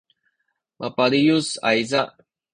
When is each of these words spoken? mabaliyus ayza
mabaliyus 0.79 1.49
ayza 1.69 2.01